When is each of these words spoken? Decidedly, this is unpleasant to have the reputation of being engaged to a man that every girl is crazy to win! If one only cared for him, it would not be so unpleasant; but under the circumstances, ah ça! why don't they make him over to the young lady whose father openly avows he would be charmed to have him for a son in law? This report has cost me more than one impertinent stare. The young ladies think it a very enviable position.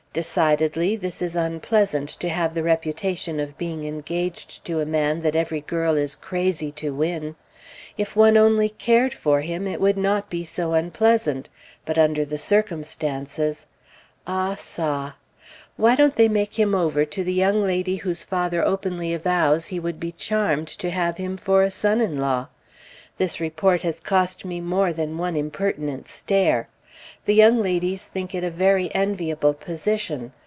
Decidedly, 0.13 0.97
this 0.97 1.21
is 1.21 1.37
unpleasant 1.37 2.09
to 2.09 2.27
have 2.27 2.53
the 2.53 2.63
reputation 2.63 3.39
of 3.39 3.57
being 3.57 3.85
engaged 3.85 4.65
to 4.65 4.81
a 4.81 4.85
man 4.85 5.21
that 5.21 5.37
every 5.37 5.61
girl 5.61 5.95
is 5.95 6.17
crazy 6.17 6.69
to 6.73 6.93
win! 6.93 7.37
If 7.97 8.13
one 8.13 8.35
only 8.35 8.67
cared 8.67 9.13
for 9.13 9.39
him, 9.39 9.65
it 9.67 9.79
would 9.79 9.95
not 9.97 10.29
be 10.29 10.43
so 10.43 10.73
unpleasant; 10.73 11.47
but 11.85 11.97
under 11.97 12.25
the 12.25 12.37
circumstances, 12.37 13.65
ah 14.27 14.55
ça! 14.55 15.13
why 15.77 15.95
don't 15.95 16.17
they 16.17 16.27
make 16.27 16.59
him 16.59 16.75
over 16.75 17.05
to 17.05 17.23
the 17.23 17.31
young 17.33 17.63
lady 17.65 17.95
whose 17.95 18.25
father 18.25 18.61
openly 18.61 19.13
avows 19.13 19.67
he 19.67 19.79
would 19.79 19.97
be 19.97 20.11
charmed 20.11 20.67
to 20.67 20.89
have 20.89 21.15
him 21.19 21.37
for 21.37 21.63
a 21.63 21.71
son 21.71 22.01
in 22.01 22.17
law? 22.17 22.47
This 23.17 23.39
report 23.39 23.83
has 23.83 24.01
cost 24.01 24.43
me 24.43 24.59
more 24.59 24.91
than 24.91 25.17
one 25.17 25.37
impertinent 25.37 26.09
stare. 26.09 26.67
The 27.25 27.33
young 27.33 27.63
ladies 27.63 28.05
think 28.05 28.35
it 28.35 28.43
a 28.43 28.51
very 28.51 28.93
enviable 28.93 29.55
position. 29.55 30.33